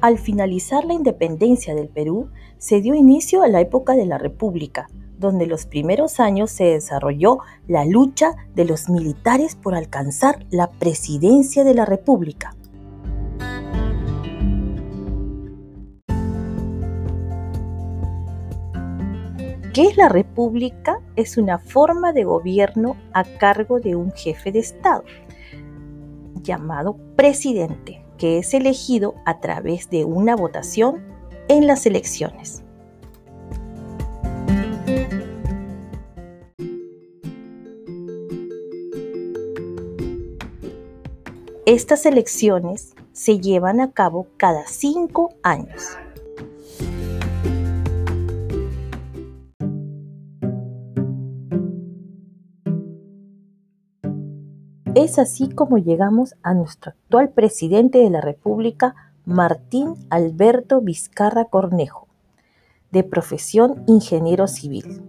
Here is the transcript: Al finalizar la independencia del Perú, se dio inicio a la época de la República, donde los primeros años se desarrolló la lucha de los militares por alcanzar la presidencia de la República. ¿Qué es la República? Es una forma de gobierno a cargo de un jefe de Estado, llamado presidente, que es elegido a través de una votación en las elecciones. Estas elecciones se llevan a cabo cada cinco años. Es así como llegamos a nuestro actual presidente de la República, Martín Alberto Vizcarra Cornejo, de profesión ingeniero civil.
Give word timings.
Al 0.00 0.16
finalizar 0.18 0.84
la 0.84 0.94
independencia 0.94 1.74
del 1.74 1.88
Perú, 1.88 2.30
se 2.58 2.80
dio 2.80 2.94
inicio 2.94 3.42
a 3.42 3.48
la 3.48 3.60
época 3.60 3.94
de 3.94 4.06
la 4.06 4.16
República, 4.16 4.88
donde 5.18 5.46
los 5.46 5.66
primeros 5.66 6.20
años 6.20 6.52
se 6.52 6.64
desarrolló 6.66 7.38
la 7.66 7.84
lucha 7.84 8.36
de 8.54 8.64
los 8.64 8.88
militares 8.88 9.56
por 9.56 9.74
alcanzar 9.74 10.46
la 10.50 10.70
presidencia 10.70 11.64
de 11.64 11.74
la 11.74 11.84
República. 11.84 12.54
¿Qué 19.74 19.82
es 19.82 19.96
la 19.96 20.08
República? 20.08 21.00
Es 21.16 21.38
una 21.38 21.58
forma 21.58 22.12
de 22.12 22.22
gobierno 22.22 22.96
a 23.12 23.24
cargo 23.24 23.80
de 23.80 23.96
un 23.96 24.12
jefe 24.12 24.52
de 24.52 24.60
Estado, 24.60 25.02
llamado 26.42 26.96
presidente, 27.16 28.07
que 28.18 28.38
es 28.38 28.52
elegido 28.52 29.14
a 29.24 29.40
través 29.40 29.88
de 29.88 30.04
una 30.04 30.36
votación 30.36 31.02
en 31.48 31.66
las 31.66 31.86
elecciones. 31.86 32.62
Estas 41.64 42.06
elecciones 42.06 42.94
se 43.12 43.40
llevan 43.40 43.80
a 43.80 43.92
cabo 43.92 44.26
cada 44.38 44.66
cinco 44.66 45.34
años. 45.42 45.98
Es 54.98 55.20
así 55.20 55.48
como 55.48 55.78
llegamos 55.78 56.34
a 56.42 56.54
nuestro 56.54 56.90
actual 56.90 57.28
presidente 57.28 57.98
de 57.98 58.10
la 58.10 58.20
República, 58.20 58.96
Martín 59.24 59.94
Alberto 60.10 60.80
Vizcarra 60.80 61.44
Cornejo, 61.44 62.08
de 62.90 63.04
profesión 63.04 63.84
ingeniero 63.86 64.48
civil. 64.48 65.00